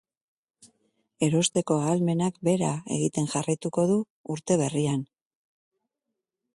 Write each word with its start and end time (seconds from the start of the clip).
Erosteko 1.27 1.77
ahalmenak 1.83 2.41
behera 2.49 2.71
egiten 2.97 3.31
jarraituko 3.35 3.87
du 3.93 4.01
urte 4.39 4.59
berrian. 4.67 5.07